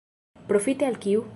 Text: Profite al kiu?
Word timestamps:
Profite 0.51 0.89
al 0.91 0.99
kiu? 1.05 1.29